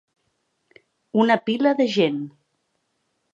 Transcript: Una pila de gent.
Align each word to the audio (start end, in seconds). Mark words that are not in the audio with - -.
Una 1.25 1.37
pila 1.49 1.75
de 1.83 1.87
gent. 1.97 2.19